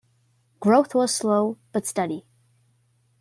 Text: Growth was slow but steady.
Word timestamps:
Growth 0.59 0.95
was 0.95 1.13
slow 1.13 1.59
but 1.71 1.85
steady. 1.85 2.25